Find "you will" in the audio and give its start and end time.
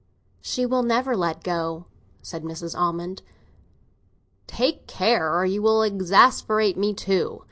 5.45-5.83